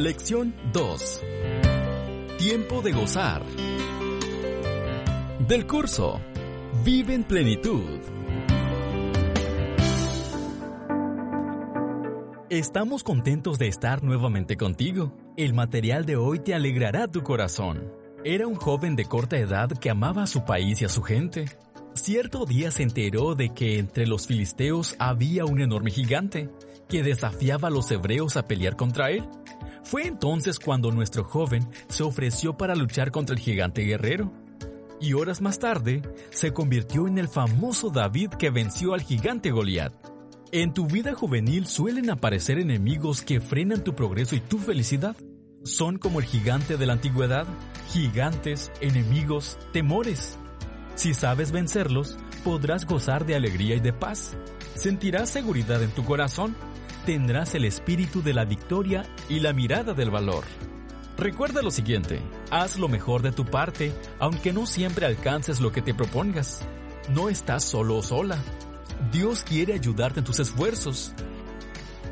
Lección 0.00 0.54
2. 0.72 1.20
Tiempo 2.38 2.80
de 2.80 2.92
gozar. 2.92 3.44
Del 5.46 5.66
curso. 5.66 6.22
Vive 6.82 7.12
en 7.12 7.24
plenitud. 7.24 8.00
Estamos 12.48 13.02
contentos 13.02 13.58
de 13.58 13.68
estar 13.68 14.02
nuevamente 14.02 14.56
contigo. 14.56 15.14
El 15.36 15.52
material 15.52 16.06
de 16.06 16.16
hoy 16.16 16.38
te 16.38 16.54
alegrará 16.54 17.06
tu 17.06 17.22
corazón. 17.22 17.92
Era 18.24 18.46
un 18.46 18.54
joven 18.54 18.96
de 18.96 19.04
corta 19.04 19.36
edad 19.36 19.68
que 19.68 19.90
amaba 19.90 20.22
a 20.22 20.26
su 20.26 20.46
país 20.46 20.80
y 20.80 20.86
a 20.86 20.88
su 20.88 21.02
gente. 21.02 21.44
Cierto 21.92 22.46
día 22.46 22.70
se 22.70 22.84
enteró 22.84 23.34
de 23.34 23.50
que 23.50 23.78
entre 23.78 24.06
los 24.06 24.26
filisteos 24.26 24.96
había 24.98 25.44
un 25.44 25.60
enorme 25.60 25.90
gigante 25.90 26.48
que 26.88 27.02
desafiaba 27.02 27.68
a 27.68 27.70
los 27.70 27.90
hebreos 27.90 28.38
a 28.38 28.46
pelear 28.48 28.76
contra 28.76 29.10
él. 29.10 29.28
Fue 29.84 30.06
entonces 30.06 30.58
cuando 30.58 30.90
nuestro 30.90 31.24
joven 31.24 31.68
se 31.88 32.02
ofreció 32.02 32.56
para 32.56 32.74
luchar 32.74 33.10
contra 33.10 33.34
el 33.34 33.40
gigante 33.40 33.82
guerrero. 33.82 34.32
Y 35.00 35.14
horas 35.14 35.40
más 35.40 35.58
tarde, 35.58 36.02
se 36.30 36.52
convirtió 36.52 37.08
en 37.08 37.18
el 37.18 37.28
famoso 37.28 37.90
David 37.90 38.30
que 38.38 38.50
venció 38.50 38.92
al 38.92 39.00
gigante 39.00 39.50
Goliat. 39.50 39.94
En 40.52 40.74
tu 40.74 40.86
vida 40.86 41.14
juvenil 41.14 41.66
suelen 41.66 42.10
aparecer 42.10 42.58
enemigos 42.58 43.22
que 43.22 43.40
frenan 43.40 43.82
tu 43.82 43.94
progreso 43.94 44.36
y 44.36 44.40
tu 44.40 44.58
felicidad. 44.58 45.16
Son 45.62 45.98
como 45.98 46.20
el 46.20 46.26
gigante 46.26 46.76
de 46.76 46.86
la 46.86 46.94
antigüedad, 46.94 47.46
gigantes, 47.90 48.70
enemigos, 48.80 49.58
temores. 49.72 50.38
Si 50.96 51.14
sabes 51.14 51.52
vencerlos, 51.52 52.18
podrás 52.44 52.84
gozar 52.84 53.24
de 53.24 53.36
alegría 53.36 53.76
y 53.76 53.80
de 53.80 53.92
paz. 53.92 54.36
Sentirás 54.74 55.30
seguridad 55.30 55.82
en 55.82 55.90
tu 55.90 56.04
corazón 56.04 56.54
tendrás 57.04 57.54
el 57.54 57.64
espíritu 57.64 58.22
de 58.22 58.34
la 58.34 58.44
victoria 58.44 59.04
y 59.28 59.40
la 59.40 59.52
mirada 59.52 59.94
del 59.94 60.10
valor. 60.10 60.44
Recuerda 61.16 61.62
lo 61.62 61.70
siguiente, 61.70 62.20
haz 62.50 62.78
lo 62.78 62.88
mejor 62.88 63.22
de 63.22 63.32
tu 63.32 63.44
parte, 63.44 63.92
aunque 64.18 64.52
no 64.52 64.66
siempre 64.66 65.06
alcances 65.06 65.60
lo 65.60 65.72
que 65.72 65.82
te 65.82 65.94
propongas. 65.94 66.62
No 67.14 67.28
estás 67.28 67.64
solo 67.64 67.96
o 67.96 68.02
sola. 68.02 68.38
Dios 69.12 69.42
quiere 69.42 69.74
ayudarte 69.74 70.20
en 70.20 70.24
tus 70.24 70.40
esfuerzos. 70.40 71.12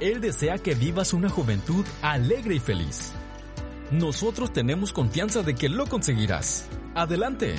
Él 0.00 0.20
desea 0.20 0.58
que 0.58 0.74
vivas 0.74 1.12
una 1.12 1.28
juventud 1.28 1.84
alegre 2.02 2.56
y 2.56 2.60
feliz. 2.60 3.12
Nosotros 3.90 4.52
tenemos 4.52 4.92
confianza 4.92 5.42
de 5.42 5.54
que 5.54 5.68
lo 5.68 5.86
conseguirás. 5.86 6.68
Adelante. 6.94 7.56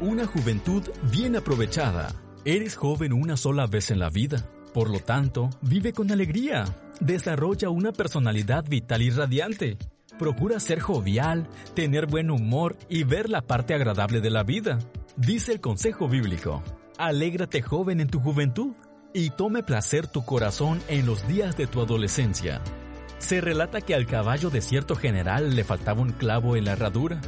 Una 0.00 0.26
juventud 0.26 0.82
bien 1.10 1.36
aprovechada. 1.36 2.14
Eres 2.44 2.76
joven 2.76 3.12
una 3.12 3.36
sola 3.36 3.66
vez 3.66 3.90
en 3.90 3.98
la 3.98 4.10
vida. 4.10 4.48
Por 4.72 4.90
lo 4.90 5.00
tanto, 5.00 5.50
vive 5.62 5.92
con 5.92 6.10
alegría, 6.10 6.64
desarrolla 7.00 7.70
una 7.70 7.92
personalidad 7.92 8.64
vital 8.68 9.02
y 9.02 9.10
radiante, 9.10 9.78
procura 10.18 10.60
ser 10.60 10.80
jovial, 10.80 11.48
tener 11.74 12.06
buen 12.06 12.30
humor 12.30 12.76
y 12.88 13.04
ver 13.04 13.30
la 13.30 13.42
parte 13.42 13.74
agradable 13.74 14.20
de 14.20 14.30
la 14.30 14.42
vida. 14.42 14.78
Dice 15.16 15.52
el 15.52 15.60
consejo 15.60 16.08
bíblico, 16.08 16.62
alégrate 16.98 17.62
joven 17.62 18.00
en 18.00 18.08
tu 18.08 18.20
juventud 18.20 18.74
y 19.14 19.30
tome 19.30 19.62
placer 19.62 20.06
tu 20.06 20.24
corazón 20.24 20.80
en 20.88 21.06
los 21.06 21.26
días 21.26 21.56
de 21.56 21.66
tu 21.66 21.80
adolescencia. 21.80 22.60
Se 23.18 23.40
relata 23.40 23.80
que 23.80 23.94
al 23.94 24.06
caballo 24.06 24.50
de 24.50 24.60
cierto 24.60 24.94
general 24.94 25.56
le 25.56 25.64
faltaba 25.64 26.02
un 26.02 26.12
clavo 26.12 26.56
en 26.56 26.66
la 26.66 26.72
herradura 26.72 27.20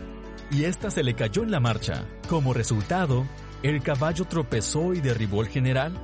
y 0.50 0.64
ésta 0.64 0.90
se 0.90 1.02
le 1.02 1.14
cayó 1.14 1.42
en 1.42 1.50
la 1.50 1.60
marcha. 1.60 2.04
Como 2.28 2.52
resultado, 2.52 3.26
el 3.62 3.82
caballo 3.82 4.24
tropezó 4.26 4.94
y 4.94 5.00
derribó 5.00 5.40
al 5.40 5.48
general 5.48 5.94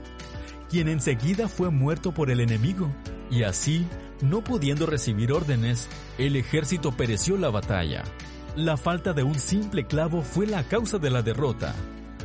quien 0.71 0.89
enseguida 0.89 1.49
fue 1.49 1.71
muerto 1.71 2.13
por 2.13 2.31
el 2.31 2.41
enemigo, 2.41 2.91
y 3.31 3.43
así, 3.43 3.87
no 4.23 4.43
pudiendo 4.43 4.87
recibir 4.87 5.33
órdenes, 5.33 5.89
el 6.19 6.37
ejército 6.37 6.93
pereció 6.93 7.37
la 7.37 7.51
batalla. 7.51 8.05
La 8.57 8.77
falta 8.77 9.13
de 9.13 9.23
un 9.23 9.39
simple 9.39 9.87
clavo 9.87 10.23
fue 10.23 10.47
la 10.47 10.65
causa 10.65 10.99
de 10.99 11.11
la 11.11 11.23
derrota. 11.23 11.75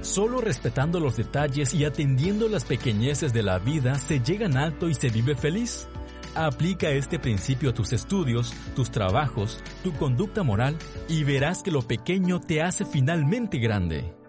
Solo 0.02 0.41
respetando 0.41 1.00
los 1.00 1.18
detalles 1.18 1.74
y 1.74 1.85
atendiendo 1.85 2.47
las 2.47 2.63
pequeñeces 2.63 3.34
de 3.34 3.44
la 3.44 3.59
vida 3.59 3.96
se 3.96 4.19
llegan 4.19 4.58
alto 4.58 4.90
y 4.90 4.94
se 4.94 5.09
vive 5.09 5.35
feliz. 5.35 5.88
Aplica 6.34 6.90
este 6.90 7.19
principio 7.19 7.72
a 7.72 7.73
tus 7.73 7.91
estudios, 7.91 8.53
tus 8.75 8.90
trabajos, 8.90 9.62
tu 9.84 9.91
conducta 9.94 10.44
moral 10.44 10.78
y 11.09 11.23
verás 11.25 11.62
que 11.62 11.72
lo 11.72 11.81
pequeño 11.81 12.40
te 12.40 12.62
hace 12.62 12.85
finalmente 12.85 13.59
grande. 13.59 14.20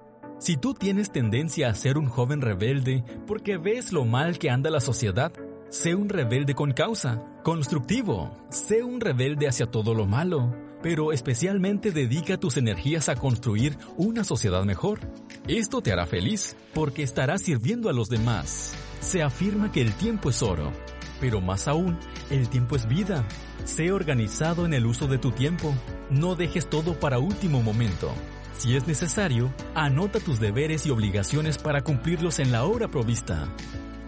Si 0.42 0.56
tú 0.56 0.75
tienes 0.75 1.12
tendencia 1.12 1.69
a 1.69 1.75
ser 1.76 1.97
un 1.97 2.08
joven 2.08 2.41
rebelde 2.41 3.04
porque 3.28 3.58
ves 3.58 3.92
lo 3.92 4.04
mal 4.04 4.41
que 4.41 4.50
anda 4.50 4.70
la 4.70 4.80
sociedad, 4.80 5.32
sé 5.70 5.94
un 5.94 6.08
rebelde 6.08 6.56
con 6.56 6.72
causa, 6.72 7.22
constructivo, 7.44 8.36
sé 8.50 8.82
un 8.82 9.00
rebelde 9.00 9.47
hacia 9.47 9.66
todo 9.66 9.94
lo 9.94 10.04
malo, 10.04 10.52
pero 10.82 11.12
especialmente 11.12 11.92
dedica 11.92 12.38
tus 12.38 12.56
energías 12.56 13.08
a 13.08 13.14
construir 13.14 13.78
una 13.97 14.25
sociedad 14.25 14.64
mejor. 14.64 14.98
Esto 15.47 15.81
te 15.81 15.92
hará 15.92 16.06
feliz 16.06 16.56
porque 16.75 17.04
estarás 17.04 17.42
sirviendo 17.42 17.88
a 17.88 17.92
los 17.92 18.08
demás. 18.08 18.75
Se 18.98 19.22
afirma 19.22 19.70
que 19.70 19.81
el 19.81 19.92
tiempo 19.92 20.31
es 20.31 20.42
oro, 20.42 20.72
pero 21.20 21.41
más 21.41 21.69
aún, 21.69 21.97
el 22.31 22.48
tiempo 22.48 22.75
es 22.75 22.88
vida. 22.88 23.25
Sé 23.65 23.93
organizado 23.93 24.67
en 24.67 24.75
el 24.75 24.87
uso 24.87 25.06
de 25.06 25.19
tu 25.19 25.31
tiempo. 25.31 25.75
No 26.11 26.34
dejes 26.34 26.69
todo 26.69 26.99
para 26.99 27.19
último 27.19 27.62
momento. 27.62 28.12
Si 28.56 28.77
es 28.77 28.87
necesario, 28.87 29.53
anota 29.75 30.21
tus 30.21 30.41
deberes 30.41 30.84
y 30.87 30.91
obligaciones 30.91 31.59
para 31.59 31.83
cumplirlos 31.83 32.39
en 32.39 32.53
la 32.53 32.65
hora 32.65 32.89
provista. 32.89 33.49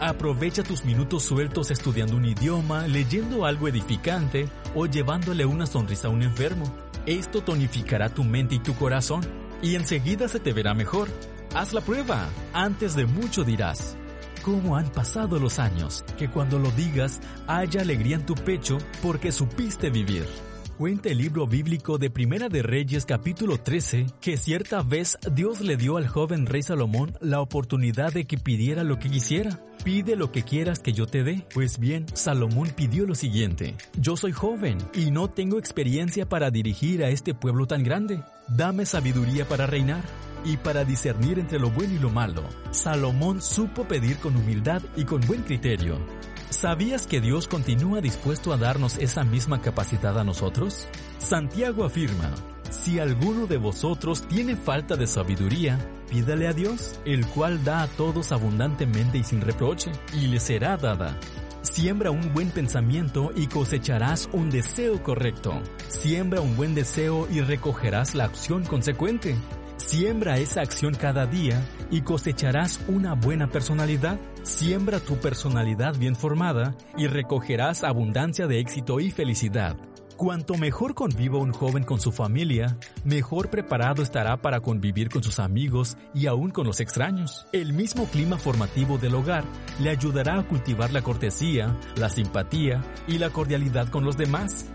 Aprovecha 0.01 0.63
tus 0.63 0.85
minutos 0.85 1.23
sueltos 1.23 1.71
estudiando 1.71 2.17
un 2.17 2.25
idioma, 2.25 2.87
leyendo 2.89 3.47
algo 3.47 3.69
edificante 3.69 4.49
o 4.75 4.87
llevándole 4.87 5.47
una 5.47 5.67
sonrisa 5.67 6.09
a 6.09 6.11
un 6.11 6.23
enfermo. 6.23 6.65
Esto 7.07 7.43
tonificará 7.43 8.09
tu 8.09 8.25
mente 8.25 8.57
y 8.57 8.59
tu 8.59 8.75
corazón 8.75 9.23
y 9.63 9.77
enseguida 9.77 10.29
se 10.29 10.41
te 10.41 10.53
verá 10.53 10.75
mejor. 10.75 11.09
Haz 11.55 11.73
la 11.73 11.81
prueba. 11.81 12.29
Antes 12.53 12.95
de 12.97 13.07
mucho 13.07 13.45
dirás, 13.45 13.97
¿cómo 14.45 14.77
han 14.77 14.91
pasado 14.91 15.39
los 15.39 15.59
años? 15.59 16.05
Que 16.19 16.29
cuando 16.29 16.59
lo 16.59 16.71
digas 16.73 17.21
haya 17.47 17.81
alegría 17.81 18.17
en 18.17 18.27
tu 18.27 18.35
pecho 18.35 18.79
porque 19.03 19.33
supiste 19.33 19.91
vivir. 19.91 20.27
Cuenta 20.77 21.09
el 21.09 21.19
libro 21.19 21.47
bíblico 21.47 21.99
de 21.99 22.11
Primera 22.11 22.49
de 22.49 22.63
Reyes 22.63 23.07
capítulo 23.07 23.59
13 23.59 24.07
que 24.21 24.37
cierta 24.37 24.83
vez 24.83 25.19
Dios 25.33 25.61
le 25.61 25.77
dio 25.77 25.97
al 25.97 26.09
joven 26.09 26.47
rey 26.47 26.63
Salomón 26.63 27.15
la 27.21 27.41
oportunidad 27.41 28.13
de 28.13 28.27
que 28.27 28.37
pidiera 28.37 28.85
lo 28.85 28.99
que 28.99 29.09
quisiera. 29.09 29.61
Pide 29.85 30.17
lo 30.17 30.33
que 30.33 30.45
quieras 30.45 30.79
que 30.79 30.95
yo 30.95 31.07
te 31.07 31.23
dé. 31.25 31.47
Pues 31.53 31.79
bien, 31.79 32.07
Salomón 32.15 32.71
pidió 32.75 33.05
lo 33.05 33.15
siguiente. 33.15 33.75
Yo 33.99 34.17
soy 34.17 34.33
joven 34.33 34.79
y 34.95 35.11
no 35.11 35.29
tengo 35.29 35.59
experiencia 35.59 36.27
para 36.27 36.51
dirigir 36.51 37.05
a 37.05 37.11
este 37.11 37.35
pueblo 37.35 37.67
tan 37.67 37.83
grande. 37.85 38.23
Dame 38.49 38.87
sabiduría 38.87 39.47
para 39.47 39.67
reinar 39.67 40.03
y 40.43 40.57
para 40.57 40.87
discernir 40.87 41.39
entre 41.39 41.59
lo 41.59 41.71
bueno 41.71 41.93
y 41.93 41.99
lo 41.99 42.09
malo. 42.09 42.45
Salomón 42.71 43.43
supo 43.43 43.85
pedir 43.85 44.17
con 44.17 44.35
humildad 44.37 44.81
y 44.97 45.05
con 45.05 45.21
buen 45.21 45.43
criterio. 45.43 45.99
¿Sabías 46.49 47.07
que 47.07 47.21
Dios 47.21 47.47
continúa 47.47 48.01
dispuesto 48.01 48.55
a 48.55 48.57
darnos 48.57 48.97
esa 48.97 49.23
misma 49.23 49.61
capacidad 49.61 50.19
a 50.19 50.25
nosotros? 50.25 50.89
Santiago 51.19 51.85
afirma, 51.85 52.31
si 52.75 52.99
alguno 52.99 53.47
de 53.47 53.57
vosotros 53.57 54.27
tiene 54.27 54.57
falta 54.57 54.97
de 54.97 55.07
sabiduría, 55.07 55.79
pídale 56.11 56.49
a 56.49 56.53
Dios, 56.53 57.01
el 57.05 57.27
cual 57.27 57.65
da 57.65 57.83
a 57.83 57.87
todos 57.87 58.33
abundantemente 58.33 59.19
y 59.19 59.25
sin 59.25 59.41
reproche, 59.41 59.93
y 60.13 60.27
le 60.27 60.41
será 60.41 60.77
dada. 60.77 61.19
Siembra 61.63 62.11
un 62.11 62.35
buen 62.35 62.51
pensamiento 62.51 63.31
y 63.35 63.47
cosecharás 63.47 64.29
un 64.33 64.51
deseo 64.51 65.03
correcto. 65.03 65.63
Siembra 65.89 66.41
un 66.41 66.57
buen 66.57 66.75
deseo 66.75 67.27
y 67.31 67.41
recogerás 67.41 68.15
la 68.15 68.25
acción 68.25 68.65
consecuente. 68.65 69.37
Siembra 69.77 70.37
esa 70.39 70.61
acción 70.61 70.95
cada 70.95 71.27
día 71.27 71.65
y 71.91 72.03
cosecharás 72.03 72.81
una 72.89 73.15
buena 73.15 73.47
personalidad. 73.47 74.19
Siembra 74.43 75.01
tu 75.01 75.17
personalidad 75.17 75.97
bien 75.97 76.17
formada 76.17 76.75
y 76.99 77.07
recogerás 77.07 77.83
abundancia 77.83 78.47
de 78.47 78.59
éxito 78.59 79.01
y 79.01 79.11
felicidad. 79.11 79.77
Cuanto 80.17 80.55
mejor 80.55 80.95
conviva 80.95 81.39
un 81.39 81.53
joven 81.53 81.83
con 81.83 82.01
su 82.01 82.13
familia, 82.13 82.79
mejor 83.05 83.51
preparado 83.51 84.01
estará 84.01 84.37
para 84.37 84.61
convivir 84.61 85.09
con 85.09 85.25
sus 85.25 85.41
amigos 85.41 85.97
y 86.15 86.27
aún 86.27 86.51
con 86.51 86.67
los 86.67 86.79
extraños. 86.79 87.47
El 87.53 87.73
mismo 87.73 88.07
clima 88.07 88.39
formativo 88.39 88.97
del 88.97 89.17
hogar 89.17 89.45
le 89.81 89.91
ayudará 89.91 90.39
a 90.39 90.47
cultivar 90.47 90.93
la 90.93 91.03
cortesía, 91.03 91.77
la 91.97 92.11
simpatía 92.11 92.81
y 93.09 93.19
la 93.19 93.31
cordialidad 93.31 93.89
con 93.89 94.05
los 94.05 94.17
demás. 94.17 94.67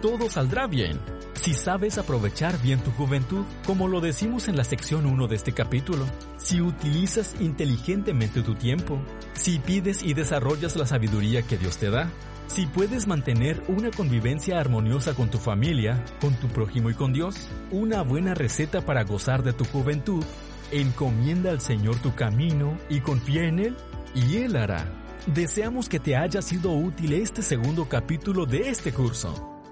Todo 0.00 0.30
saldrá 0.30 0.66
bien 0.66 0.98
si 1.42 1.52
sabes 1.52 1.98
aprovechar 1.98 2.60
bien 2.62 2.80
tu 2.80 2.90
juventud, 2.92 3.44
como 3.66 3.88
lo 3.88 4.00
decimos 4.00 4.48
en 4.48 4.56
la 4.56 4.64
sección 4.64 5.06
1 5.06 5.28
de 5.28 5.36
este 5.36 5.52
capítulo, 5.52 6.06
si 6.38 6.60
utilizas 6.60 7.36
inteligentemente 7.40 8.42
tu 8.42 8.54
tiempo, 8.54 8.98
si 9.34 9.58
pides 9.58 10.02
y 10.02 10.14
desarrollas 10.14 10.74
la 10.76 10.86
sabiduría 10.86 11.42
que 11.42 11.58
Dios 11.58 11.76
te 11.76 11.90
da, 11.90 12.10
si 12.46 12.66
puedes 12.66 13.06
mantener 13.06 13.62
una 13.68 13.90
convivencia 13.90 14.58
armoniosa 14.58 15.14
con 15.14 15.30
tu 15.30 15.38
familia, 15.38 16.04
con 16.20 16.34
tu 16.34 16.48
prójimo 16.48 16.90
y 16.90 16.94
con 16.94 17.12
Dios, 17.12 17.36
una 17.70 18.02
buena 18.02 18.34
receta 18.34 18.80
para 18.80 19.04
gozar 19.04 19.42
de 19.42 19.52
tu 19.52 19.64
juventud, 19.64 20.24
encomienda 20.70 21.50
al 21.50 21.60
Señor 21.60 21.96
tu 21.96 22.14
camino 22.14 22.78
y 22.88 23.00
confía 23.00 23.44
en 23.44 23.58
Él, 23.58 23.76
y 24.14 24.38
Él 24.38 24.56
hará. 24.56 24.86
Deseamos 25.26 25.88
que 25.88 25.98
te 25.98 26.16
haya 26.16 26.40
sido 26.40 26.72
útil 26.72 27.12
este 27.12 27.42
segundo 27.42 27.88
capítulo 27.88 28.46
de 28.46 28.70
este 28.70 28.92
curso. 28.92 29.62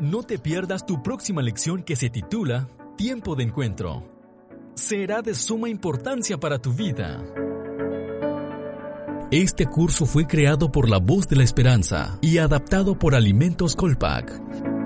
No 0.00 0.22
te 0.22 0.38
pierdas 0.38 0.84
tu 0.84 1.02
próxima 1.02 1.40
lección 1.40 1.82
que 1.82 1.96
se 1.96 2.10
titula 2.10 2.68
Tiempo 2.96 3.36
de 3.36 3.44
Encuentro. 3.44 4.04
Será 4.74 5.22
de 5.22 5.34
suma 5.34 5.68
importancia 5.68 6.38
para 6.38 6.58
tu 6.58 6.72
vida. 6.72 7.47
Este 9.30 9.66
curso 9.66 10.06
fue 10.06 10.26
creado 10.26 10.72
por 10.72 10.88
La 10.88 10.96
Voz 10.96 11.28
de 11.28 11.36
la 11.36 11.44
Esperanza 11.44 12.18
y 12.22 12.38
adaptado 12.38 12.98
por 12.98 13.14
Alimentos 13.14 13.76
Colpac. 13.76 14.77